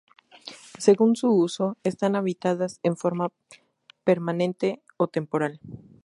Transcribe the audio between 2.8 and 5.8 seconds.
en forma permanente o temporal.